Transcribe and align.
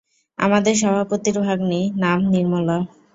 আমাদের 0.39 0.73
সভাপতির 0.75 1.37
ভাগ্নী, 1.39 1.81
নাম 1.95 2.19
নির্মলা। 2.31 2.77